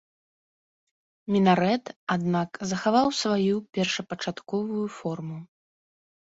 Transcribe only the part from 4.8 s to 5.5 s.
форму.